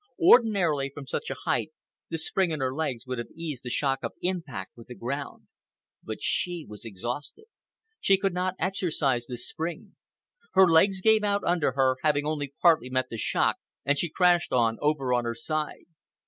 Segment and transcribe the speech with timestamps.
[0.19, 1.71] Ordinarily, from such a height,
[2.09, 5.47] the spring in her legs would have eased the shock of impact with the ground.
[6.01, 7.45] But she was exhausted.
[7.99, 9.95] She could not exercise this spring.
[10.53, 14.79] Her legs gave under her, having only partly met the shock, and she crashed on
[14.81, 15.85] over on her side.